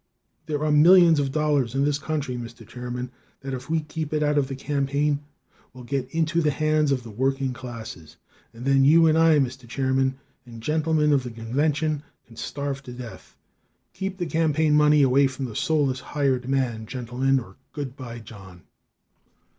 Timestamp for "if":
3.53-3.69